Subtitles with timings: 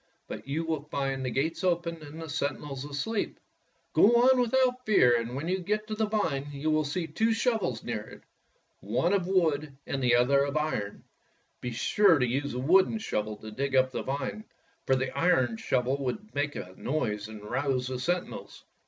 [0.25, 3.39] But you will find the gates open and the sen tinels asleep.
[3.93, 7.31] Go on without fear, and when you get to the vine you will see two
[7.33, 8.23] shovels near it,
[8.79, 11.03] one of wood and the other of iron.
[11.61, 14.43] Be sure to use the wooden shovel to dig up the vine,
[14.87, 18.63] for the iron shovel would make a noise and rouse the sentinels.